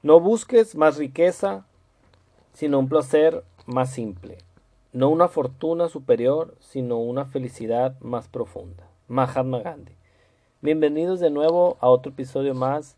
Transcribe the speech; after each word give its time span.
No 0.00 0.20
busques 0.20 0.76
más 0.76 0.96
riqueza, 0.96 1.66
sino 2.52 2.78
un 2.78 2.88
placer 2.88 3.42
más 3.66 3.90
simple. 3.90 4.38
No 4.92 5.08
una 5.08 5.26
fortuna 5.26 5.88
superior, 5.88 6.54
sino 6.60 6.98
una 6.98 7.24
felicidad 7.24 7.98
más 7.98 8.28
profunda. 8.28 8.88
Mahatma 9.08 9.58
Gandhi. 9.58 9.96
Bienvenidos 10.60 11.18
de 11.18 11.30
nuevo 11.30 11.78
a 11.80 11.88
otro 11.88 12.12
episodio 12.12 12.54
más, 12.54 12.96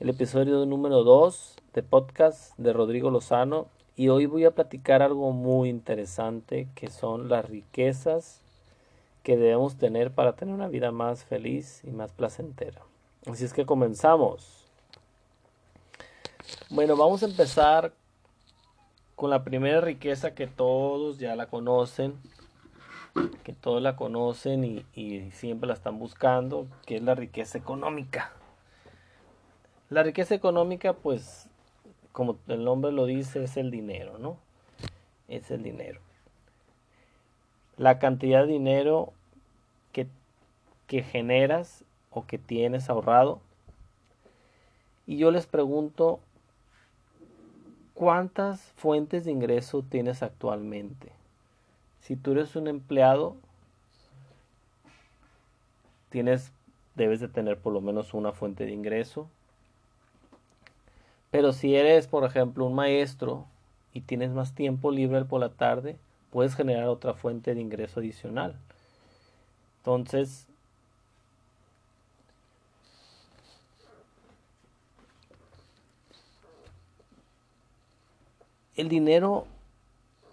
el 0.00 0.10
episodio 0.10 0.66
número 0.66 1.02
2 1.02 1.56
de 1.72 1.82
podcast 1.82 2.54
de 2.58 2.74
Rodrigo 2.74 3.10
Lozano. 3.10 3.68
Y 3.96 4.08
hoy 4.08 4.26
voy 4.26 4.44
a 4.44 4.50
platicar 4.50 5.00
algo 5.00 5.32
muy 5.32 5.70
interesante 5.70 6.68
que 6.74 6.90
son 6.90 7.30
las 7.30 7.48
riquezas 7.48 8.42
que 9.22 9.38
debemos 9.38 9.78
tener 9.78 10.10
para 10.10 10.34
tener 10.34 10.54
una 10.54 10.68
vida 10.68 10.92
más 10.92 11.24
feliz 11.24 11.80
y 11.84 11.90
más 11.90 12.12
placentera. 12.12 12.82
Así 13.24 13.46
es 13.46 13.54
que 13.54 13.64
comenzamos. 13.64 14.63
Bueno, 16.70 16.96
vamos 16.96 17.22
a 17.22 17.26
empezar 17.26 17.92
con 19.14 19.30
la 19.30 19.44
primera 19.44 19.80
riqueza 19.80 20.34
que 20.34 20.46
todos 20.46 21.18
ya 21.18 21.36
la 21.36 21.46
conocen, 21.46 22.14
que 23.44 23.52
todos 23.52 23.80
la 23.80 23.96
conocen 23.96 24.64
y, 24.64 24.84
y, 24.94 25.30
siempre 25.30 25.68
la 25.68 25.74
están 25.74 25.98
buscando, 25.98 26.66
que 26.86 26.96
es 26.96 27.02
la 27.02 27.14
riqueza 27.14 27.58
económica. 27.58 28.32
La 29.88 30.02
riqueza 30.02 30.34
económica, 30.34 30.94
pues, 30.94 31.48
como 32.12 32.38
el 32.48 32.64
nombre 32.64 32.90
lo 32.92 33.06
dice, 33.06 33.44
es 33.44 33.56
el 33.56 33.70
dinero, 33.70 34.18
¿no? 34.18 34.36
Es 35.28 35.50
el 35.50 35.62
dinero. 35.62 36.00
La 37.76 37.98
cantidad 37.98 38.46
de 38.46 38.52
dinero 38.52 39.12
que, 39.92 40.08
que 40.86 41.02
generas 41.02 41.84
o 42.10 42.26
que 42.26 42.38
tienes 42.38 42.88
ahorrado. 42.90 43.40
Y 45.06 45.18
yo 45.18 45.30
les 45.30 45.46
pregunto, 45.46 46.20
¿Cuántas 47.94 48.60
fuentes 48.76 49.24
de 49.24 49.30
ingreso 49.30 49.84
tienes 49.88 50.22
actualmente? 50.22 51.12
Si 52.00 52.16
tú 52.16 52.32
eres 52.32 52.56
un 52.56 52.66
empleado, 52.66 53.36
tienes, 56.10 56.52
debes 56.96 57.20
de 57.20 57.28
tener 57.28 57.56
por 57.56 57.72
lo 57.72 57.80
menos 57.80 58.12
una 58.12 58.32
fuente 58.32 58.66
de 58.66 58.72
ingreso. 58.72 59.28
Pero 61.30 61.52
si 61.52 61.76
eres, 61.76 62.08
por 62.08 62.24
ejemplo, 62.24 62.66
un 62.66 62.74
maestro 62.74 63.46
y 63.92 64.00
tienes 64.00 64.30
más 64.30 64.54
tiempo 64.54 64.90
libre 64.90 65.24
por 65.24 65.40
la 65.40 65.50
tarde, 65.50 65.96
puedes 66.30 66.56
generar 66.56 66.88
otra 66.88 67.14
fuente 67.14 67.54
de 67.54 67.60
ingreso 67.60 68.00
adicional. 68.00 68.56
Entonces, 69.78 70.48
el 78.76 78.88
dinero 78.88 79.46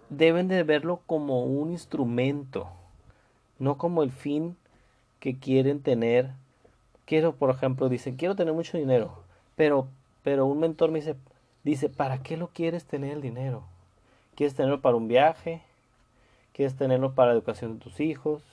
deben 0.10 0.48
de 0.48 0.64
verlo 0.64 1.02
como 1.06 1.46
un 1.46 1.72
instrumento, 1.72 2.70
no 3.60 3.78
como 3.78 4.04
el 4.04 4.12
fin 4.12 4.58
que 5.20 5.38
quieren 5.38 5.82
tener. 5.82 6.32
Quiero, 7.06 7.36
por 7.36 7.50
ejemplo, 7.50 7.90
dicen, 7.90 8.16
quiero 8.16 8.36
tener 8.36 8.54
mucho 8.54 8.78
dinero, 8.78 9.24
pero, 9.56 9.88
pero 10.24 10.46
un 10.46 10.60
mentor 10.60 10.92
me 10.92 11.00
dice, 11.00 11.16
dice, 11.64 11.90
¿para 11.90 12.24
qué 12.24 12.38
lo 12.38 12.48
quieres 12.48 12.86
tener 12.86 13.14
el 13.14 13.22
dinero? 13.22 13.64
¿Quieres 14.36 14.56
tenerlo 14.56 14.82
para 14.82 14.96
un 14.96 15.08
viaje? 15.08 15.62
¿Quieres 16.54 16.76
tenerlo 16.76 17.14
para 17.14 17.30
la 17.30 17.36
educación 17.36 17.74
de 17.74 17.84
tus 17.84 18.00
hijos? 18.00 18.44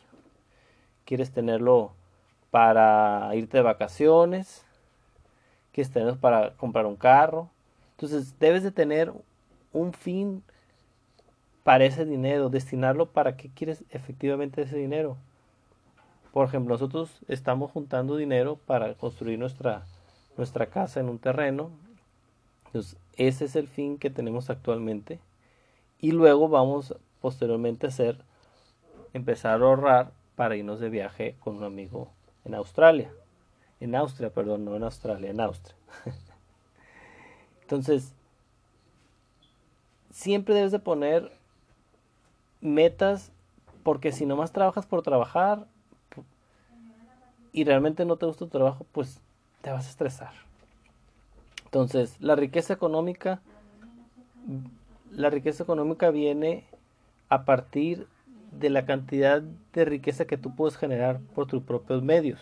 ¿Quieres 1.05 1.31
tenerlo 1.31 1.93
para 2.51 3.31
irte 3.35 3.59
de 3.59 3.63
vacaciones? 3.63 4.65
¿Quieres 5.73 5.93
tenerlo 5.93 6.17
para 6.17 6.55
comprar 6.55 6.87
un 6.87 6.97
carro? 6.97 7.49
Entonces 7.93 8.39
debes 8.39 8.63
de 8.63 8.71
tener 8.71 9.13
un 9.73 9.93
fin 9.93 10.43
para 11.63 11.85
ese 11.85 12.05
dinero, 12.05 12.49
destinarlo 12.49 13.07
para 13.07 13.37
qué 13.37 13.51
quieres 13.51 13.85
efectivamente 13.91 14.63
ese 14.63 14.77
dinero. 14.77 15.17
Por 16.33 16.47
ejemplo, 16.47 16.75
nosotros 16.75 17.11
estamos 17.29 17.71
juntando 17.71 18.17
dinero 18.17 18.59
para 18.67 18.95
construir 18.95 19.39
nuestra, 19.39 19.85
nuestra 20.37 20.67
casa 20.67 21.01
en 21.01 21.09
un 21.09 21.19
terreno. 21.19 21.71
Entonces, 22.67 22.97
ese 23.17 23.45
es 23.47 23.57
el 23.57 23.69
fin 23.69 23.99
que 23.99 24.11
tenemos 24.11 24.51
actualmente. 24.51 25.21
Y 26.01 26.13
luego 26.13 26.49
vamos 26.49 26.95
posteriormente 27.21 27.87
a 27.87 27.89
hacer, 27.89 28.19
empezar 29.13 29.61
a 29.61 29.65
ahorrar 29.65 30.13
para 30.37 30.57
irnos 30.57 30.81
de 30.81 30.91
viaje 30.91 31.37
con 31.41 31.57
un 31.57 31.65
amigo 31.65 32.09
en 32.45 32.55
Australia. 32.55 33.11
En 33.81 33.95
Austria, 33.95 34.31
perdón, 34.31 34.65
no 34.65 34.77
en 34.77 34.85
Australia, 34.85 35.31
en 35.31 35.41
Austria. 35.41 35.77
Entonces, 37.63 38.15
siempre 40.19 40.53
debes 40.53 40.73
de 40.73 40.81
poner 40.81 41.31
metas 42.61 43.31
porque 43.85 44.11
si 44.11 44.27
nomás 44.27 44.51
trabajas 44.51 44.85
por 44.85 45.03
trabajar 45.03 45.69
y 47.53 47.63
realmente 47.63 48.05
no 48.05 48.17
te 48.17 48.27
gusta 48.27 48.45
tu 48.45 48.51
trabajo, 48.51 48.85
pues 48.91 49.21
te 49.63 49.71
vas 49.71 49.87
a 49.87 49.91
estresar. 49.91 50.33
Entonces, 51.67 52.21
la 52.21 52.35
riqueza 52.35 52.73
económica 52.73 53.41
la 55.13 55.31
riqueza 55.31 55.63
económica 55.63 56.11
viene 56.11 56.65
a 57.29 57.45
partir 57.45 58.09
de 58.51 58.71
la 58.71 58.87
cantidad 58.87 59.41
de 59.73 59.85
riqueza 59.85 60.27
que 60.27 60.37
tú 60.37 60.55
puedes 60.57 60.77
generar 60.77 61.21
por 61.35 61.47
tus 61.47 61.63
propios 61.63 62.03
medios. 62.03 62.41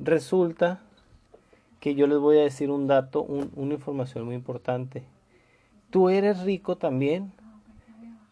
Resulta 0.00 0.80
que 1.82 1.96
yo 1.96 2.06
les 2.06 2.18
voy 2.18 2.38
a 2.38 2.42
decir 2.42 2.70
un 2.70 2.86
dato, 2.86 3.22
una 3.22 3.74
información 3.74 4.24
muy 4.24 4.36
importante. 4.36 5.02
Tú 5.90 6.10
eres 6.10 6.44
rico 6.44 6.76
también. 6.76 7.32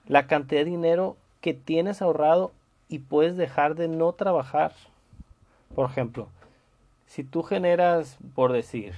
La 0.07 0.29
cantidad 0.29 0.61
de 0.61 0.71
dinero 0.71 1.17
que 1.41 1.53
tienes 1.53 2.01
ahorrado 2.01 2.53
y 2.89 3.01
puedes 3.01 3.37
dejar 3.37 3.75
de 3.75 3.89
no 3.89 4.13
trabajar. 4.13 4.73
Por 5.75 5.91
ejemplo, 5.91 6.29
si 7.07 7.25
tú 7.25 7.43
generas, 7.43 8.19
por 8.37 8.53
decir, 8.53 8.95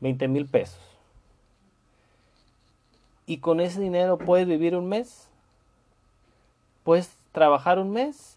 20 0.00 0.28
mil 0.28 0.44
pesos 0.44 0.82
y 3.24 3.38
con 3.38 3.60
ese 3.60 3.80
dinero 3.80 4.18
puedes 4.18 4.46
vivir 4.46 4.76
un 4.76 4.86
mes, 4.86 5.30
puedes 6.84 7.16
trabajar 7.32 7.78
un 7.78 7.90
mes 7.90 8.36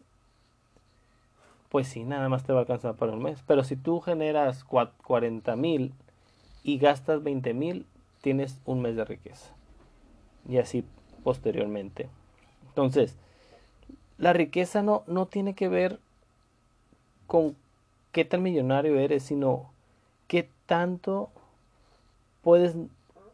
pues 1.73 1.87
sí, 1.87 2.03
nada 2.03 2.29
más 2.29 2.43
te 2.43 2.53
va 2.53 2.59
a 2.59 2.61
alcanzar 2.61 2.93
para 2.93 3.13
un 3.13 3.23
mes. 3.23 3.41
Pero 3.47 3.63
si 3.63 3.75
tú 3.75 3.99
generas 3.99 4.63
40 4.63 5.55
mil 5.55 5.91
y 6.63 6.77
gastas 6.77 7.23
20 7.23 7.55
mil, 7.55 7.87
tienes 8.21 8.59
un 8.65 8.83
mes 8.83 8.95
de 8.95 9.03
riqueza. 9.03 9.51
Y 10.47 10.59
así 10.59 10.85
posteriormente. 11.23 12.09
Entonces, 12.67 13.15
la 14.19 14.33
riqueza 14.33 14.83
no, 14.83 15.01
no 15.07 15.25
tiene 15.25 15.55
que 15.55 15.67
ver 15.67 15.99
con 17.25 17.55
qué 18.11 18.23
tan 18.23 18.43
millonario 18.43 18.99
eres, 18.99 19.23
sino 19.23 19.71
qué 20.27 20.47
tanto 20.67 21.31
puedes 22.43 22.75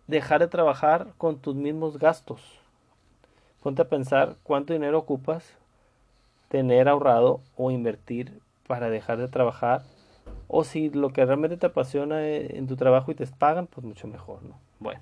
dejar 0.07 0.39
de 0.39 0.47
trabajar 0.47 1.11
con 1.17 1.39
tus 1.39 1.55
mismos 1.55 1.99
gastos. 1.99 2.39
Ponte 3.61 3.81
a 3.81 3.89
pensar 3.89 4.37
cuánto 4.43 4.71
dinero 4.71 4.97
ocupas 4.97 5.58
tener 6.49 6.89
ahorrado 6.89 7.41
o 7.55 7.71
invertir 7.71 8.39
para 8.67 8.89
dejar 8.89 9.17
de 9.17 9.27
trabajar. 9.27 9.83
O 10.47 10.63
si 10.63 10.89
lo 10.89 11.13
que 11.13 11.25
realmente 11.25 11.57
te 11.57 11.67
apasiona 11.67 12.23
e, 12.27 12.57
en 12.57 12.67
tu 12.67 12.75
trabajo 12.75 13.11
y 13.11 13.15
te 13.15 13.25
pagan, 13.27 13.67
pues 13.67 13.85
mucho 13.85 14.07
mejor, 14.07 14.43
¿no? 14.43 14.59
Bueno, 14.79 15.01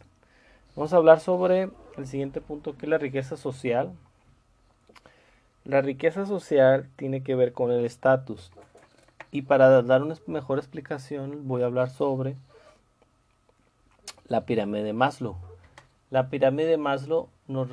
vamos 0.76 0.94
a 0.94 0.98
hablar 0.98 1.20
sobre 1.20 1.70
el 1.98 2.08
siguiente 2.08 2.42
punto 2.42 2.78
que 2.78 2.86
es 2.86 2.90
la 2.90 2.98
riqueza 2.98 3.38
social. 3.38 3.92
La 5.64 5.82
riqueza 5.82 6.26
social 6.26 6.90
tiene 6.96 7.24
que 7.24 7.36
ver 7.36 7.54
con 7.54 7.72
el 7.72 7.86
estatus. 7.86 8.52
Y 9.32 9.42
para 9.44 9.82
dar 9.82 10.04
una 10.04 10.16
mejor 10.28 10.60
explicación 10.60 11.48
voy 11.48 11.62
a 11.62 11.66
hablar 11.66 11.90
sobre 11.90 12.36
la 14.28 14.46
pirámide 14.46 14.84
de 14.84 14.94
Maslow. 14.94 15.36
La 16.10 16.30
pirámide 16.30 16.70
de 16.70 16.78
Maslow 16.78 17.28
nos 17.48 17.68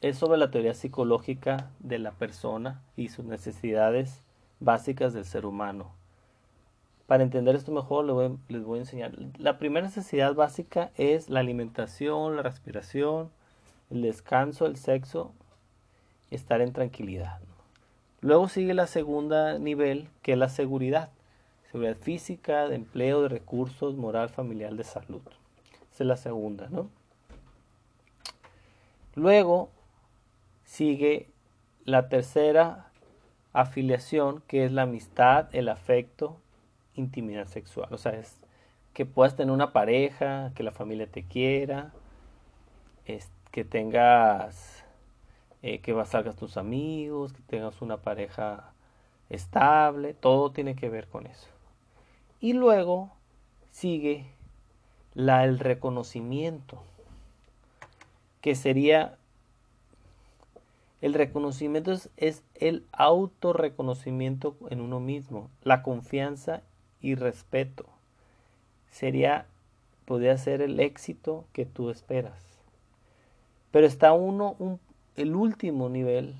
es 0.00 0.16
sobre 0.16 0.38
la 0.38 0.50
teoría 0.50 0.74
psicológica 0.74 1.70
de 1.78 1.98
la 1.98 2.12
persona 2.12 2.80
y 2.96 3.08
sus 3.08 3.24
necesidades 3.24 4.22
básicas 4.58 5.12
del 5.12 5.24
ser 5.24 5.44
humano. 5.44 5.92
Para 7.06 7.22
entender 7.22 7.56
esto 7.56 7.72
mejor 7.72 8.04
les 8.48 8.64
voy, 8.64 8.78
a 8.78 8.80
enseñar. 8.80 9.12
La 9.36 9.58
primera 9.58 9.86
necesidad 9.86 10.34
básica 10.34 10.90
es 10.96 11.28
la 11.28 11.40
alimentación, 11.40 12.36
la 12.36 12.42
respiración, 12.42 13.30
el 13.90 14.02
descanso, 14.02 14.66
el 14.66 14.76
sexo, 14.76 15.32
estar 16.30 16.60
en 16.60 16.72
tranquilidad. 16.72 17.40
Luego 18.20 18.48
sigue 18.48 18.74
la 18.74 18.86
segunda 18.86 19.58
nivel, 19.58 20.08
que 20.22 20.32
es 20.32 20.38
la 20.38 20.48
seguridad. 20.48 21.10
Seguridad 21.72 21.96
física, 21.96 22.68
de 22.68 22.76
empleo, 22.76 23.22
de 23.22 23.28
recursos, 23.28 23.96
moral, 23.96 24.28
familiar, 24.28 24.74
de 24.74 24.84
salud. 24.84 25.22
Esa 25.92 26.04
es 26.04 26.06
la 26.06 26.16
segunda, 26.16 26.68
¿no? 26.70 26.88
Luego 29.14 29.70
sigue 30.70 31.28
la 31.84 32.08
tercera 32.08 32.86
afiliación, 33.52 34.40
que 34.46 34.64
es 34.64 34.70
la 34.70 34.82
amistad, 34.82 35.48
el 35.52 35.68
afecto 35.68 36.36
intimidad 36.94 37.46
sexual. 37.46 37.88
O 37.92 37.98
sea, 37.98 38.12
es 38.12 38.38
que 38.94 39.04
puedas 39.04 39.34
tener 39.34 39.52
una 39.52 39.72
pareja, 39.72 40.52
que 40.54 40.62
la 40.62 40.70
familia 40.70 41.08
te 41.08 41.24
quiera, 41.24 41.90
es, 43.04 43.28
que 43.50 43.64
tengas, 43.64 44.84
eh, 45.62 45.80
que 45.80 45.92
salgas 46.04 46.36
tus 46.36 46.56
amigos, 46.56 47.32
que 47.32 47.42
tengas 47.42 47.82
una 47.82 47.96
pareja 47.96 48.72
estable, 49.28 50.14
todo 50.14 50.52
tiene 50.52 50.76
que 50.76 50.88
ver 50.88 51.08
con 51.08 51.26
eso. 51.26 51.48
Y 52.40 52.52
luego 52.52 53.10
sigue 53.72 54.24
la, 55.14 55.42
el 55.42 55.58
reconocimiento, 55.58 56.80
que 58.40 58.54
sería 58.54 59.16
el 61.00 61.14
reconocimiento 61.14 61.92
es, 61.92 62.10
es 62.16 62.42
el 62.54 62.84
autorreconocimiento 62.92 64.56
en 64.68 64.80
uno 64.80 65.00
mismo, 65.00 65.50
la 65.62 65.82
confianza 65.82 66.62
y 67.00 67.14
respeto. 67.14 67.86
Sería, 68.90 69.46
podría 70.04 70.36
ser 70.36 70.60
el 70.60 70.78
éxito 70.78 71.46
que 71.52 71.64
tú 71.64 71.90
esperas. 71.90 72.42
Pero 73.70 73.86
está 73.86 74.12
uno, 74.12 74.56
un, 74.58 74.78
el 75.16 75.34
último 75.34 75.88
nivel, 75.88 76.34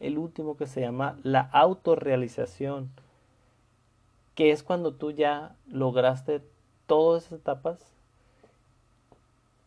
el 0.00 0.18
último 0.18 0.56
que 0.56 0.66
se 0.66 0.80
llama 0.80 1.18
la 1.24 1.40
autorrealización, 1.40 2.90
que 4.36 4.52
es 4.52 4.62
cuando 4.62 4.94
tú 4.94 5.10
ya 5.10 5.56
lograste 5.66 6.42
todas 6.86 7.26
esas 7.26 7.40
etapas 7.40 7.97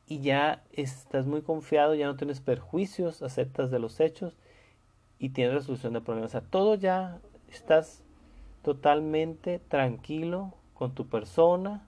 y 0.07 0.21
ya 0.21 0.63
estás 0.71 1.25
muy 1.25 1.41
confiado, 1.41 1.95
ya 1.95 2.07
no 2.07 2.15
tienes 2.15 2.41
perjuicios, 2.41 3.21
aceptas 3.21 3.71
de 3.71 3.79
los 3.79 3.99
hechos 3.99 4.35
y 5.19 5.29
tienes 5.29 5.53
resolución 5.53 5.93
de 5.93 6.01
problemas. 6.01 6.31
O 6.31 6.39
sea, 6.39 6.41
todo 6.41 6.75
ya 6.75 7.19
estás 7.49 8.03
totalmente 8.61 9.59
tranquilo 9.59 10.53
con 10.73 10.93
tu 10.93 11.07
persona, 11.07 11.87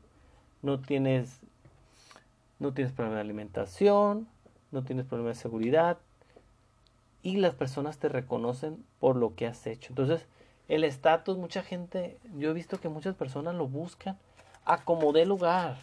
no 0.62 0.80
tienes 0.80 1.42
no 2.60 2.74
tienes 2.74 2.94
problema 2.94 3.16
de 3.16 3.22
alimentación, 3.22 4.28
no 4.72 4.84
tienes 4.84 5.06
problema 5.06 5.30
de 5.30 5.36
seguridad 5.36 5.98
y 7.22 7.38
las 7.38 7.56
personas 7.56 7.98
te 7.98 8.10
reconocen 8.10 8.86
por 9.00 9.16
lo 9.16 9.36
que 9.36 9.48
has 9.48 9.68
hecho. 9.68 9.90
Entonces, 9.90 10.28
el 10.68 10.84
estatus, 10.84 11.38
mucha 11.38 11.62
gente, 11.62 12.20
yo 12.38 12.52
he 12.52 12.54
visto 12.54 12.80
que 12.80 12.90
muchas 12.90 13.16
personas 13.16 13.56
lo 13.56 13.68
buscan 13.68 14.18
a 14.66 14.84
como 14.84 15.12
de 15.12 15.26
lugar, 15.26 15.78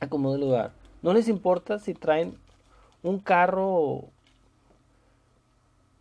a 0.00 0.08
como 0.08 0.32
de 0.32 0.38
lugar. 0.38 0.72
No 1.02 1.12
les 1.12 1.28
importa 1.28 1.78
si 1.78 1.94
traen 1.94 2.36
un 3.02 3.18
carro 3.18 4.10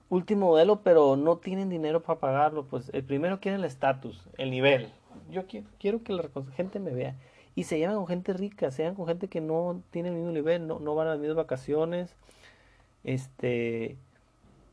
último 0.09 0.47
modelo, 0.47 0.81
pero 0.81 1.15
no 1.15 1.37
tienen 1.37 1.69
dinero 1.69 2.01
para 2.01 2.19
pagarlo. 2.19 2.65
Pues 2.65 2.89
el 2.93 3.03
primero 3.03 3.39
quiere 3.39 3.57
el 3.57 3.65
estatus, 3.65 4.27
el 4.37 4.51
nivel. 4.51 4.91
Yo 5.31 5.45
quiero, 5.47 6.03
que 6.03 6.13
la 6.13 6.29
gente 6.55 6.79
me 6.79 6.91
vea. 6.91 7.15
Y 7.55 7.63
se 7.63 7.77
llevan 7.77 7.95
con 7.95 8.07
gente 8.07 8.33
rica, 8.33 8.69
se 8.71 8.83
llevan 8.83 8.95
con 8.95 9.07
gente 9.07 9.27
que 9.29 9.41
no 9.41 9.81
tiene 9.91 10.09
el 10.09 10.15
mismo 10.15 10.31
nivel, 10.31 10.67
no, 10.67 10.79
no 10.79 10.93
van 10.93 11.07
a 11.07 11.11
las 11.11 11.19
mismas 11.19 11.37
vacaciones. 11.37 12.15
Este 13.03 13.97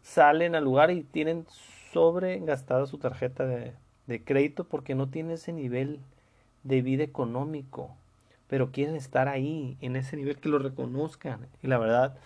salen 0.02 0.56
al 0.56 0.64
lugar 0.64 0.90
y 0.90 1.04
tienen 1.04 1.46
sobregastada 1.92 2.86
su 2.86 2.98
tarjeta 2.98 3.46
de, 3.46 3.74
de 4.08 4.24
crédito 4.24 4.64
porque 4.64 4.96
no 4.96 5.10
tienen 5.10 5.32
ese 5.32 5.52
nivel 5.52 6.00
de 6.64 6.82
vida 6.82 7.04
económico 7.04 7.96
pero 8.52 8.70
quieren 8.70 8.96
estar 8.96 9.28
ahí, 9.28 9.78
en 9.80 9.96
ese 9.96 10.14
nivel 10.14 10.36
que 10.36 10.50
lo 10.50 10.58
reconozcan. 10.58 11.48
Y 11.62 11.68
la 11.68 11.78
verdad, 11.78 12.18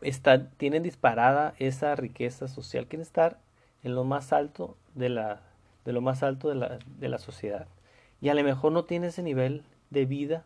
está, 0.00 0.48
tienen 0.48 0.82
disparada 0.82 1.54
esa 1.60 1.94
riqueza 1.94 2.48
social, 2.48 2.88
quieren 2.88 3.02
estar 3.02 3.38
en 3.84 3.94
lo 3.94 4.02
más 4.02 4.32
alto 4.32 4.76
de 4.96 5.08
la, 5.08 5.40
de 5.84 5.92
lo 5.92 6.00
más 6.00 6.24
alto 6.24 6.48
de 6.48 6.56
la, 6.56 6.80
de 6.98 7.08
la 7.08 7.18
sociedad. 7.18 7.68
Y 8.20 8.28
a 8.28 8.34
lo 8.34 8.42
mejor 8.42 8.72
no 8.72 8.86
tiene 8.86 9.06
ese 9.06 9.22
nivel 9.22 9.62
de 9.90 10.04
vida 10.04 10.44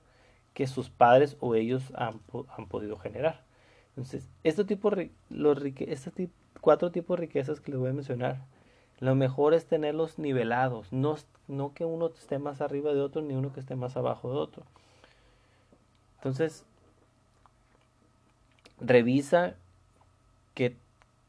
que 0.53 0.67
sus 0.67 0.91
padres 0.91 1.39
o 1.41 1.55
ellos 1.55 1.95
han, 1.97 2.21
han 2.59 2.67
podido 2.67 2.99
generar. 2.99 3.41
Entonces, 3.97 4.29
este 4.45 4.67
tipo, 4.67 4.93
los, 5.31 5.63
este 5.79 6.29
cuatro 6.61 6.91
tipos 6.91 7.17
de 7.17 7.23
riquezas 7.23 7.59
que 7.59 7.71
les 7.71 7.81
voy 7.81 7.89
a 7.89 7.95
mencionar 7.95 8.37
lo 8.99 9.15
mejor 9.15 9.55
es 9.55 9.67
tenerlos 9.67 10.19
nivelados, 10.19 10.93
no, 10.93 11.17
no 11.49 11.75
que 11.75 11.85
uno 11.85 12.07
esté 12.07 12.39
más 12.39 12.61
arriba 12.61 12.95
de 12.95 13.01
otro 13.01 13.23
ni 13.23 13.35
uno 13.35 13.53
que 13.53 13.61
esté 13.61 13.77
más 13.77 13.97
abajo 13.97 14.31
de 14.31 14.39
otro. 14.39 14.63
Entonces, 16.17 16.65
revisa 18.81 19.55
qué, 20.55 20.77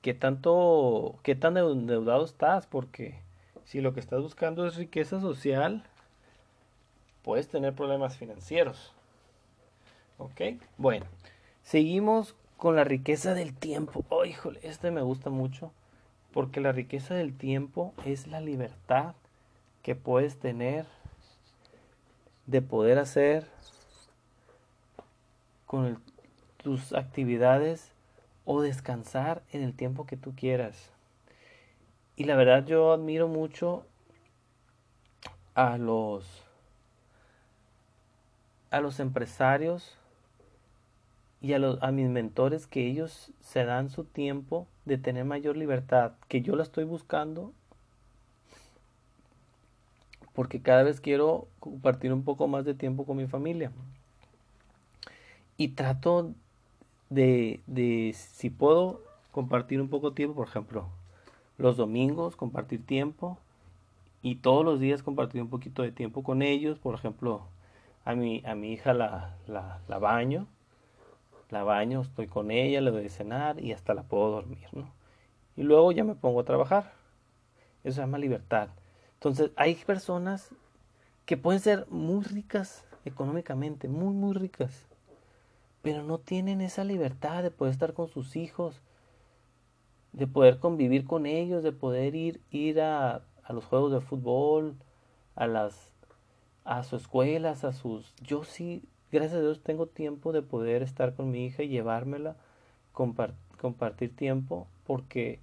qué 0.02 0.14
tanto, 0.14 1.20
qué 1.24 1.36
tan 1.36 1.58
endeudado 1.58 2.24
estás, 2.24 2.68
porque 2.68 3.20
si 3.66 3.82
lo 3.82 3.94
que 3.94 4.00
estás 4.00 4.22
buscando 4.22 4.66
es 4.66 4.76
riqueza 4.76 5.20
social, 5.20 5.84
puedes 7.24 7.50
tener 7.50 7.74
problemas 7.74 8.18
financieros. 8.18 8.94
¿Ok? 10.18 10.42
Bueno, 10.78 11.06
seguimos 11.64 12.34
con 12.56 12.78
la 12.78 12.86
riqueza 12.86 13.34
del 13.34 13.54
tiempo. 13.54 14.06
Oh, 14.10 14.26
híjole, 14.26 14.62
este 14.64 14.90
me 14.90 15.02
gusta 15.02 15.30
mucho 15.30 15.72
porque 16.34 16.62
la 16.62 16.72
riqueza 16.72 17.16
del 17.16 17.36
tiempo 17.36 17.94
es 18.06 18.28
la 18.28 18.42
libertad 18.42 19.16
que 19.82 19.96
puedes 19.96 20.38
tener 20.40 20.86
de 22.46 22.62
poder 22.62 22.98
hacer 22.98 23.48
con 25.66 26.02
tus 26.58 26.94
actividades 26.94 27.92
o 28.46 28.62
descansar 28.62 29.44
en 29.52 29.62
el 29.64 29.74
tiempo 29.74 30.06
que 30.06 30.18
tú 30.18 30.34
quieras. 30.36 30.92
Y 32.16 32.24
la 32.24 32.36
verdad 32.36 32.66
yo 32.66 32.94
admiro 32.94 33.28
mucho 33.28 33.86
a 35.54 35.78
los 35.78 36.44
a 38.70 38.82
los 38.82 39.00
empresarios 39.00 39.98
y 41.42 41.54
a, 41.54 41.60
los, 41.60 41.82
a 41.82 41.92
mis 41.92 42.10
mentores 42.10 42.68
que 42.68 42.88
ellos 42.88 43.32
se 43.42 43.64
dan 43.66 43.90
su 43.90 44.04
tiempo 44.04 44.68
de 44.86 44.98
tener 44.98 45.26
mayor 45.26 45.58
libertad, 45.58 46.14
que 46.28 46.42
yo 46.42 46.56
la 46.56 46.64
estoy 46.64 46.84
buscando 46.84 47.54
porque 50.38 50.62
cada 50.62 50.84
vez 50.84 51.02
quiero 51.02 51.48
compartir 51.60 52.14
un 52.14 52.24
poco 52.24 52.48
más 52.48 52.64
de 52.64 52.76
tiempo 52.76 53.08
con 53.08 53.18
mi 53.18 53.26
familia. 53.26 53.72
Y 55.58 55.70
trato 55.70 56.34
de, 57.10 57.62
de 57.66 58.14
si 58.16 58.52
puedo, 58.52 59.02
compartir 59.32 59.82
un 59.82 59.90
poco 59.90 60.12
de 60.12 60.16
tiempo, 60.16 60.36
por 60.36 60.48
ejemplo, 60.48 60.90
los 61.58 61.76
domingos, 61.76 62.36
compartir 62.36 62.86
tiempo, 62.86 63.40
y 64.22 64.36
todos 64.36 64.64
los 64.64 64.80
días 64.80 65.02
compartir 65.02 65.42
un 65.42 65.50
poquito 65.50 65.82
de 65.82 65.92
tiempo 65.92 66.22
con 66.22 66.44
ellos, 66.44 66.78
por 66.78 66.94
ejemplo, 66.94 67.42
a 68.06 68.14
mi, 68.14 68.44
a 68.46 68.54
mi 68.54 68.74
hija 68.74 68.94
la, 68.94 69.36
la, 69.48 69.80
la 69.88 69.98
baño, 69.98 70.46
la 71.50 71.64
baño, 71.64 72.02
estoy 72.02 72.28
con 72.28 72.52
ella, 72.52 72.82
le 72.82 72.92
doy 72.92 73.04
de 73.04 73.10
cenar 73.10 73.60
y 73.60 73.74
hasta 73.74 73.94
la 73.94 74.04
puedo 74.04 74.32
dormir, 74.32 74.68
¿no? 74.74 74.92
Y 75.56 75.64
luego 75.64 75.92
ya 75.92 76.04
me 76.04 76.16
pongo 76.16 76.42
a 76.42 76.46
trabajar. 76.46 76.94
Eso 77.84 77.96
se 77.96 78.02
llama 78.02 78.18
libertad. 78.18 78.70
Entonces, 79.14 79.52
hay 79.56 79.76
personas 79.76 80.50
que 81.26 81.38
pueden 81.38 81.60
ser 81.62 81.88
muy 81.90 82.24
ricas 82.24 82.86
económicamente, 83.06 83.88
muy, 83.88 84.14
muy 84.14 84.34
ricas, 84.34 84.86
pero 85.82 86.04
no 86.04 86.20
tienen 86.20 86.62
esa 86.62 86.84
libertad 86.84 87.44
de 87.44 87.52
poder 87.52 87.74
estar 87.74 87.94
con 87.94 88.08
sus 88.10 88.36
hijos, 88.36 88.82
de 90.12 90.28
poder 90.28 90.60
convivir 90.60 91.06
con 91.06 91.26
ellos, 91.26 91.64
de 91.64 91.72
poder 91.72 92.16
ir, 92.16 92.42
ir 92.52 92.82
a, 92.82 93.24
a 93.44 93.54
los 93.54 93.66
juegos 93.66 93.92
de 93.92 94.02
fútbol, 94.02 94.76
a 95.36 95.48
las 95.48 95.92
a 96.68 96.84
sus 96.84 97.04
escuelas, 97.04 97.64
a 97.64 97.72
sus 97.72 98.14
yo 98.22 98.44
sí 98.44 98.84
gracias 99.12 99.36
a 99.36 99.42
Dios 99.42 99.62
tengo 99.62 99.88
tiempo 99.88 100.32
de 100.32 100.42
poder 100.42 100.84
estar 100.84 101.14
con 101.14 101.32
mi 101.32 101.46
hija 101.46 101.64
y 101.64 101.70
llevármela, 101.70 102.36
compartir 102.94 104.16
tiempo, 104.16 104.68
porque 104.86 105.40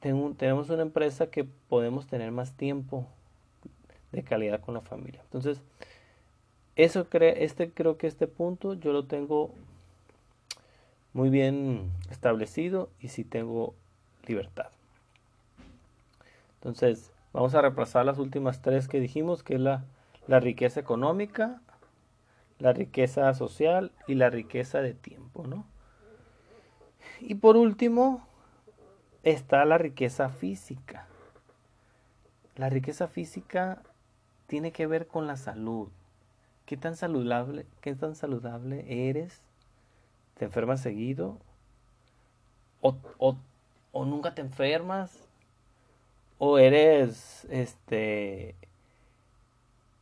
tenemos 0.00 0.70
una 0.70 0.82
empresa 0.82 1.30
que 1.30 1.44
podemos 1.44 2.06
tener 2.06 2.30
más 2.30 2.52
tiempo 2.52 3.06
de 4.12 4.22
calidad 4.22 4.60
con 4.60 4.74
la 4.74 4.80
familia. 4.80 5.20
Entonces, 5.24 5.60
eso 6.76 7.06
este 7.10 7.70
creo 7.70 7.96
que 7.96 8.06
este 8.06 8.26
punto 8.26 8.74
yo 8.74 8.92
lo 8.92 9.06
tengo 9.06 9.50
muy 11.12 11.30
bien 11.30 11.90
establecido 12.10 12.90
y 13.00 13.08
sí 13.08 13.24
tengo 13.24 13.74
libertad. 14.26 14.68
Entonces, 16.60 17.10
vamos 17.32 17.54
a 17.54 17.62
repasar 17.62 18.04
las 18.04 18.18
últimas 18.18 18.60
tres 18.60 18.86
que 18.86 19.00
dijimos, 19.00 19.42
que 19.42 19.54
es 19.54 19.60
la, 19.60 19.84
la 20.26 20.40
riqueza 20.40 20.78
económica, 20.78 21.62
la 22.58 22.72
riqueza 22.72 23.32
social 23.34 23.92
y 24.06 24.14
la 24.14 24.30
riqueza 24.30 24.80
de 24.80 24.94
tiempo, 24.94 25.46
¿no? 25.46 25.66
Y 27.20 27.36
por 27.36 27.56
último 27.56 28.26
está 29.22 29.64
la 29.64 29.78
riqueza 29.78 30.28
física. 30.28 31.06
La 32.56 32.68
riqueza 32.68 33.08
física 33.08 33.82
tiene 34.46 34.72
que 34.72 34.86
ver 34.86 35.06
con 35.06 35.26
la 35.26 35.36
salud. 35.36 35.88
¿Qué 36.64 36.76
tan 36.76 36.96
saludable, 36.96 37.66
qué 37.80 37.94
tan 37.94 38.14
saludable 38.14 39.08
eres? 39.08 39.42
¿Te 40.34 40.46
enfermas 40.46 40.80
seguido? 40.80 41.38
¿O, 42.80 42.96
o 43.18 44.04
nunca 44.04 44.34
te 44.34 44.42
enfermas 44.42 45.26
o 46.38 46.58
eres 46.58 47.46
este 47.50 48.54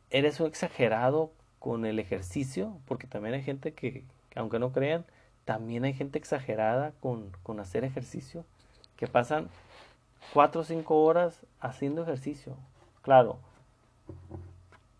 eres 0.09 0.39
un 0.39 0.47
exagerado 0.47 1.31
con 1.65 1.83
el 1.83 1.97
ejercicio, 1.97 2.77
porque 2.85 3.07
también 3.07 3.33
hay 3.33 3.41
gente 3.41 3.73
que, 3.73 4.03
aunque 4.35 4.59
no 4.59 4.71
crean, 4.71 5.03
también 5.45 5.83
hay 5.83 5.95
gente 5.95 6.19
exagerada 6.19 6.91
con, 6.99 7.31
con 7.41 7.59
hacer 7.59 7.83
ejercicio, 7.83 8.45
que 8.97 9.07
pasan 9.07 9.49
cuatro 10.31 10.61
o 10.61 10.63
cinco 10.63 11.03
horas 11.03 11.41
haciendo 11.59 12.03
ejercicio. 12.03 12.55
Claro, 13.01 13.39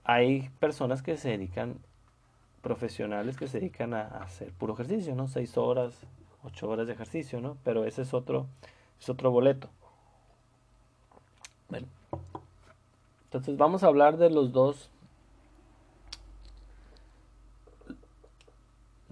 hay 0.04 0.50
personas 0.60 1.04
que 1.04 1.18
se 1.18 1.30
dedican, 1.30 1.78
profesionales 2.64 3.38
que 3.38 3.48
se 3.48 3.60
dedican 3.60 3.94
a, 3.94 4.08
hacer 4.24 4.52
puro 4.52 4.74
ejercicio, 4.74 5.14
¿no? 5.14 5.28
Seis 5.28 5.60
horas, 5.60 5.94
ocho 6.44 6.68
horas 6.68 6.88
de 6.88 6.94
ejercicio, 6.94 7.42
¿no? 7.42 7.58
Pero 7.64 7.86
ese 7.86 8.02
es 8.02 8.16
otro, 8.16 8.48
es 9.00 9.08
otro 9.08 9.30
boleto. 9.30 9.70
Bueno, 11.70 11.86
entonces 13.26 13.56
vamos 13.56 13.84
a 13.84 13.88
hablar 13.88 14.18
de 14.18 14.32
los 14.32 14.52
dos, 14.52 14.90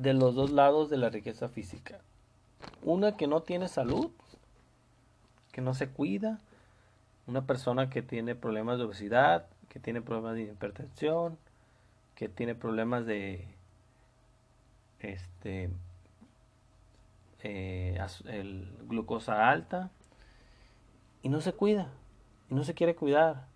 de 0.03 0.13
los 0.13 0.35
dos 0.35 0.51
lados 0.51 0.89
de 0.89 0.97
la 0.97 1.09
riqueza 1.09 1.47
física. 1.47 2.01
Una 2.83 3.15
que 3.15 3.25
no 3.25 3.41
tiene 3.41 3.69
salud, 3.69 4.11
que 5.53 5.61
no 5.61 5.73
se 5.73 5.89
cuida, 5.89 6.39
una 7.25 7.45
persona 7.45 7.89
que 7.89 8.01
tiene 8.01 8.35
problemas 8.35 8.77
de 8.77 8.83
obesidad, 8.83 9.47
que 9.69 9.79
tiene 9.79 10.01
problemas 10.01 10.35
de 10.35 10.43
hipertensión, 10.43 11.37
que 12.15 12.27
tiene 12.27 12.53
problemas 12.53 13.05
de 13.05 13.47
este 14.99 15.71
eh, 17.41 17.99
el 18.25 18.77
glucosa 18.87 19.49
alta 19.49 19.89
y 21.21 21.29
no 21.29 21.41
se 21.41 21.53
cuida 21.53 21.91
y 22.49 22.55
no 22.55 22.63
se 22.63 22.73
quiere 22.73 22.95
cuidar 22.95 23.47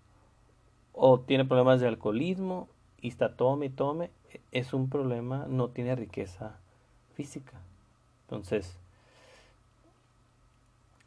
o 0.93 1.19
tiene 1.19 1.45
problemas 1.45 1.79
de 1.79 1.87
alcoholismo 1.87 2.67
y 2.99 3.09
está 3.09 3.35
tome 3.35 3.67
y 3.67 3.69
tome 3.69 4.11
es 4.51 4.73
un 4.73 4.89
problema 4.89 5.45
no 5.47 5.69
tiene 5.69 5.95
riqueza 5.95 6.57
física 7.15 7.53
entonces 8.25 8.77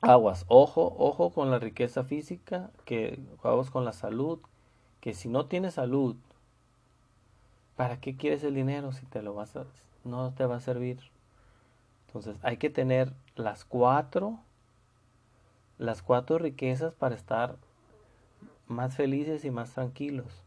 aguas 0.01 0.45
ojo 0.49 0.95
ojo 0.99 1.31
con 1.31 1.51
la 1.51 1.59
riqueza 1.59 2.05
física 2.05 2.71
que 2.85 3.19
aguas 3.43 3.71
con 3.71 3.85
la 3.85 3.93
salud 3.93 4.41
que 5.01 5.15
si 5.15 5.29
no 5.29 5.47
tienes 5.47 5.75
salud, 5.75 6.17
¿para 7.77 8.01
qué 8.01 8.17
quieres 8.17 8.45
el 8.45 8.55
dinero 8.55 8.93
si 8.93 9.07
te 9.07 9.23
lo 9.23 9.35
vas 9.35 9.57
a, 9.57 9.65
no 10.05 10.33
te 10.35 10.45
va 10.45 10.57
a 10.57 10.61
servir? 10.61 11.01
Entonces 12.07 12.37
hay 12.43 12.59
que 12.59 12.71
tener 12.71 13.13
las 13.35 13.65
cuatro, 13.65 14.39
las 15.79 16.03
cuatro 16.03 16.39
riquezas 16.39 16.95
para 16.95 17.15
estar 17.15 17.57
más 18.67 18.95
felices 18.95 19.45
y 19.45 19.51
más 19.51 19.73
tranquilos. 19.73 20.43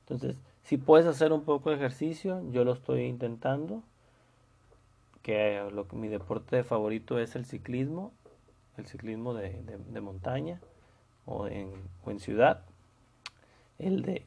Entonces, 0.00 0.36
si 0.68 0.76
puedes 0.76 1.06
hacer 1.06 1.32
un 1.32 1.44
poco 1.44 1.70
de 1.70 1.76
ejercicio, 1.76 2.42
yo 2.50 2.62
lo 2.62 2.74
estoy 2.74 3.04
intentando, 3.04 3.82
que 5.22 5.66
mi 5.92 6.08
deporte 6.08 6.62
favorito 6.62 7.18
es 7.18 7.36
el 7.36 7.46
ciclismo, 7.46 8.12
el 8.76 8.84
ciclismo 8.84 9.32
de, 9.32 9.62
montaña 10.02 10.60
o 11.24 11.46
en, 11.46 11.72
o 12.04 12.10
en 12.10 12.20
ciudad. 12.20 12.66
El 13.78 14.02
de 14.02 14.26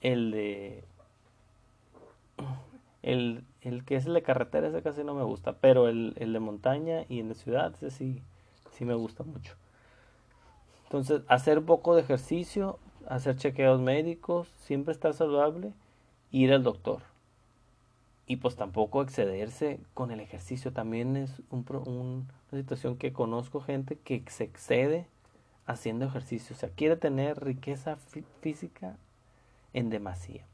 el 0.00 0.30
de 0.30 0.84
el, 3.02 3.42
el 3.62 3.84
que 3.84 3.96
es 3.96 4.06
el 4.06 4.14
de 4.14 4.22
carretera 4.22 4.68
ese 4.68 4.80
casi 4.80 5.02
no 5.02 5.14
me 5.14 5.24
gusta 5.24 5.54
pero 5.54 5.88
el, 5.88 6.12
el 6.18 6.34
de 6.34 6.38
montaña 6.38 7.04
y 7.08 7.18
en 7.18 7.30
la 7.30 7.34
ciudad 7.34 7.74
ese 7.74 7.90
sí 7.90 8.22
sí 8.70 8.84
me 8.84 8.94
gusta 8.94 9.24
mucho. 9.24 9.56
Entonces 10.84 11.22
hacer 11.26 11.58
un 11.58 11.66
poco 11.66 11.96
de 11.96 12.02
ejercicio 12.02 12.78
hacer 13.08 13.36
chequeos 13.36 13.80
médicos 13.80 14.48
siempre 14.58 14.92
estar 14.92 15.14
saludable 15.14 15.72
ir 16.30 16.52
al 16.52 16.62
doctor 16.62 17.02
y 18.26 18.36
pues 18.36 18.56
tampoco 18.56 19.02
excederse 19.02 19.80
con 19.94 20.10
el 20.10 20.20
ejercicio 20.20 20.72
también 20.72 21.16
es 21.16 21.42
un, 21.50 21.64
un, 21.86 22.28
una 22.50 22.60
situación 22.60 22.96
que 22.96 23.12
conozco 23.12 23.60
gente 23.60 23.96
que 23.96 24.24
se 24.28 24.44
excede 24.44 25.06
haciendo 25.66 26.06
ejercicio. 26.06 26.56
O 26.56 26.58
sea, 26.58 26.70
quiere 26.70 26.96
tener 26.96 27.42
riqueza 27.44 27.96
física 28.40 28.96
en 29.72 29.90
demasía. 29.90 30.44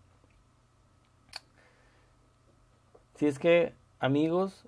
Si 3.14 3.26
es 3.26 3.38
que, 3.38 3.72
amigos, 4.00 4.66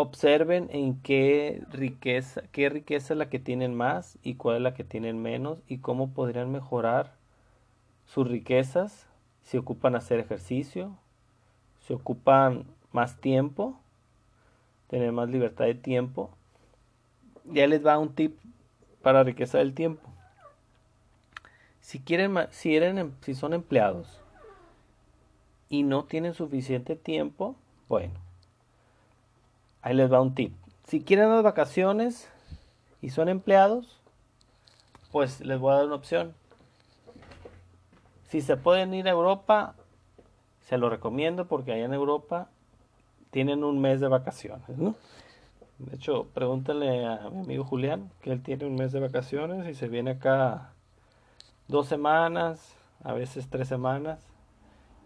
observen 0.00 0.68
en 0.72 1.00
qué 1.00 1.62
riqueza, 1.70 2.42
qué 2.52 2.68
riqueza 2.68 3.14
es 3.14 3.18
la 3.18 3.28
que 3.28 3.38
tienen 3.38 3.74
más 3.74 4.18
y 4.22 4.34
cuál 4.34 4.56
es 4.56 4.62
la 4.62 4.74
que 4.74 4.84
tienen 4.84 5.20
menos 5.20 5.58
y 5.68 5.78
cómo 5.78 6.10
podrían 6.10 6.50
mejorar 6.50 7.14
sus 8.06 8.28
riquezas 8.28 9.06
si 9.42 9.58
ocupan 9.58 9.96
hacer 9.96 10.20
ejercicio, 10.20 10.96
si 11.80 11.92
ocupan 11.92 12.64
más 12.92 13.20
tiempo, 13.20 13.78
tener 14.88 15.12
más 15.12 15.28
libertad 15.28 15.66
de 15.66 15.74
tiempo 15.74 16.30
ya 17.44 17.66
les 17.66 17.84
va 17.84 17.98
un 17.98 18.14
tip 18.14 18.38
para 19.02 19.22
riqueza 19.22 19.58
del 19.58 19.74
tiempo. 19.74 20.08
Si 21.80 21.98
quieren, 21.98 22.36
si, 22.50 22.76
em, 22.76 23.12
si 23.20 23.34
son 23.34 23.54
empleados 23.54 24.20
y 25.68 25.82
no 25.82 26.04
tienen 26.04 26.34
suficiente 26.34 26.96
tiempo, 26.96 27.56
bueno, 27.88 28.14
ahí 29.82 29.94
les 29.94 30.12
va 30.12 30.20
un 30.20 30.34
tip. 30.34 30.54
Si 30.84 31.02
quieren 31.02 31.30
las 31.30 31.42
vacaciones 31.42 32.28
y 33.00 33.10
son 33.10 33.28
empleados, 33.28 34.00
pues 35.12 35.40
les 35.40 35.58
voy 35.58 35.72
a 35.72 35.76
dar 35.76 35.86
una 35.86 35.94
opción. 35.94 36.34
Si 38.28 38.40
se 38.40 38.56
pueden 38.56 38.94
ir 38.94 39.08
a 39.08 39.12
Europa, 39.12 39.74
se 40.60 40.78
lo 40.78 40.88
recomiendo 40.88 41.46
porque 41.46 41.72
allá 41.72 41.84
en 41.84 41.94
Europa 41.94 42.48
tienen 43.30 43.64
un 43.64 43.80
mes 43.80 44.00
de 44.00 44.08
vacaciones, 44.08 44.68
¿no? 44.76 44.94
De 45.78 45.96
hecho, 45.96 46.28
pregúntale 46.34 47.06
a 47.06 47.30
mi 47.30 47.40
amigo 47.40 47.64
Julián, 47.64 48.10
que 48.20 48.30
él 48.32 48.42
tiene 48.42 48.66
un 48.66 48.74
mes 48.74 48.92
de 48.92 49.00
vacaciones 49.00 49.66
y 49.66 49.74
se 49.74 49.88
viene 49.88 50.12
acá 50.12 50.72
dos 51.68 51.88
semanas, 51.88 52.76
a 53.02 53.14
veces 53.14 53.48
tres 53.48 53.66
semanas, 53.66 54.20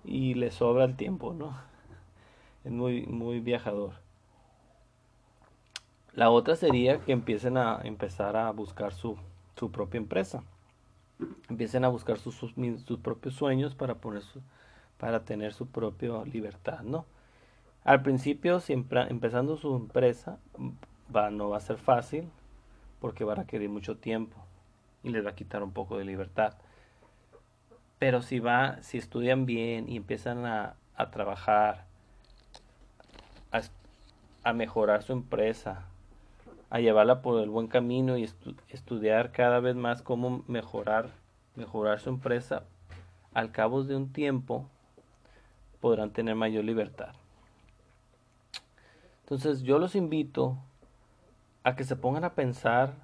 y 0.04 0.34
le 0.34 0.50
sobra 0.50 0.84
el 0.84 0.96
tiempo, 0.96 1.32
¿no? 1.32 1.56
Es 2.64 2.72
muy, 2.72 3.06
muy 3.06 3.40
viajador. 3.40 3.92
La 6.14 6.30
otra 6.30 6.54
sería 6.54 7.00
que 7.00 7.10
empiecen 7.10 7.56
a 7.56 7.80
empezar 7.82 8.36
a 8.36 8.50
buscar 8.52 8.92
su, 8.92 9.18
su 9.56 9.72
propia 9.72 9.98
empresa. 9.98 10.44
Empiecen 11.48 11.84
a 11.84 11.88
buscar 11.88 12.18
sus, 12.18 12.36
sus, 12.36 12.54
sus 12.84 12.98
propios 13.00 13.34
sueños 13.34 13.74
para, 13.74 13.96
poner 13.96 14.22
su, 14.22 14.40
para 14.96 15.24
tener 15.24 15.52
su 15.52 15.66
propia 15.66 16.24
libertad, 16.24 16.82
¿no? 16.82 17.04
Al 17.82 18.02
principio, 18.02 18.60
siempre 18.60 19.02
empezando 19.10 19.56
su 19.56 19.74
empresa, 19.74 20.38
va, 21.14 21.30
no 21.30 21.50
va 21.50 21.56
a 21.56 21.60
ser 21.60 21.78
fácil 21.78 22.30
porque 23.00 23.24
va 23.24 23.32
a 23.32 23.36
requerir 23.36 23.68
mucho 23.68 23.96
tiempo 23.96 24.36
y 25.02 25.10
les 25.10 25.24
va 25.26 25.30
a 25.30 25.34
quitar 25.34 25.62
un 25.62 25.72
poco 25.72 25.98
de 25.98 26.04
libertad. 26.04 26.54
Pero 27.98 28.22
si 28.22 28.38
va, 28.38 28.80
si 28.82 28.98
estudian 28.98 29.46
bien 29.46 29.88
y 29.88 29.96
empiezan 29.96 30.46
a, 30.46 30.76
a 30.94 31.10
trabajar, 31.10 31.86
a, 33.52 33.62
a, 34.44 34.52
mejorar 34.52 35.02
su 35.02 35.12
empresa, 35.12 35.84
a 36.74 36.80
llevarla 36.80 37.22
por 37.22 37.40
el 37.40 37.50
buen 37.50 37.68
camino 37.68 38.18
y 38.18 38.28
estudiar 38.68 39.30
cada 39.30 39.60
vez 39.60 39.76
más 39.76 40.02
cómo 40.02 40.42
mejorar, 40.48 41.10
mejorar 41.54 42.00
su 42.00 42.08
empresa, 42.08 42.64
al 43.32 43.52
cabo 43.52 43.84
de 43.84 43.94
un 43.94 44.12
tiempo 44.12 44.68
podrán 45.80 46.10
tener 46.10 46.34
mayor 46.34 46.64
libertad. 46.64 47.14
Entonces 49.20 49.62
yo 49.62 49.78
los 49.78 49.94
invito 49.94 50.58
a 51.62 51.76
que 51.76 51.84
se 51.84 51.94
pongan 51.94 52.24
a 52.24 52.34
pensar 52.34 52.94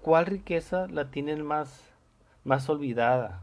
cuál 0.00 0.24
riqueza 0.24 0.86
la 0.88 1.10
tienen 1.10 1.44
más, 1.44 1.92
más 2.44 2.66
olvidada 2.70 3.42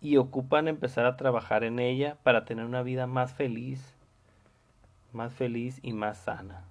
y 0.00 0.16
ocupan 0.16 0.66
empezar 0.66 1.06
a 1.06 1.16
trabajar 1.16 1.62
en 1.62 1.78
ella 1.78 2.16
para 2.24 2.44
tener 2.44 2.64
una 2.64 2.82
vida 2.82 3.06
más 3.06 3.32
feliz, 3.32 3.94
más 5.12 5.32
feliz 5.32 5.78
y 5.84 5.92
más 5.92 6.18
sana. 6.18 6.64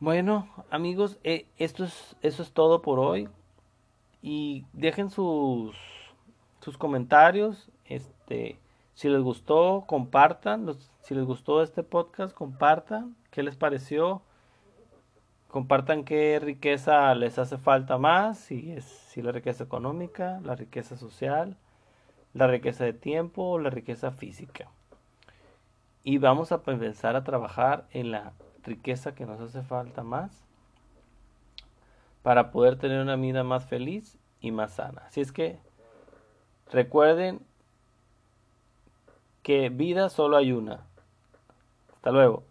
Bueno, 0.00 0.48
amigos, 0.70 1.18
eh, 1.24 1.44
esto 1.58 1.84
es, 1.84 2.16
eso 2.22 2.42
es 2.42 2.52
todo 2.52 2.80
por 2.80 2.98
hoy. 2.98 3.28
Y 4.22 4.64
dejen 4.72 5.10
sus, 5.10 5.76
sus 6.62 6.78
comentarios. 6.78 7.70
Este, 7.84 8.58
si 8.94 9.10
les 9.10 9.20
gustó, 9.20 9.84
compartan. 9.86 10.74
si 11.02 11.14
les 11.14 11.24
gustó 11.24 11.62
este 11.62 11.82
podcast, 11.82 12.34
compartan. 12.34 13.14
¿Qué 13.30 13.42
les 13.42 13.56
pareció? 13.56 14.22
Compartan 15.48 16.04
qué 16.04 16.38
riqueza 16.40 17.14
les 17.14 17.38
hace 17.38 17.58
falta 17.58 17.98
más. 17.98 18.38
Si 18.38 18.72
es 18.72 18.84
si 18.84 19.20
la 19.20 19.32
riqueza 19.32 19.64
económica, 19.64 20.40
la 20.42 20.56
riqueza 20.56 20.96
social, 20.96 21.58
la 22.32 22.46
riqueza 22.46 22.84
de 22.84 22.94
tiempo 22.94 23.58
la 23.58 23.70
riqueza 23.70 24.12
física. 24.12 24.70
y 26.04 26.18
vamos 26.18 26.52
a 26.52 26.62
empezar 26.66 27.16
a 27.16 27.24
trabajar 27.24 27.86
en 27.92 28.10
la 28.10 28.32
riqueza 28.64 29.14
que 29.14 29.26
nos 29.26 29.40
hace 29.40 29.62
falta 29.62 30.02
más 30.02 30.44
para 32.22 32.50
poder 32.50 32.76
tener 32.76 33.00
una 33.00 33.16
vida 33.16 33.44
más 33.44 33.64
feliz 33.66 34.18
y 34.40 34.50
más 34.50 34.74
sana. 34.74 35.02
Así 35.06 35.20
es 35.20 35.32
que 35.32 35.58
recuerden 36.70 37.40
que 39.42 39.68
vida 39.70 40.08
solo 40.10 40.36
hay 40.36 40.52
una. 40.52 40.84
Hasta 41.94 42.10
luego. 42.10 42.49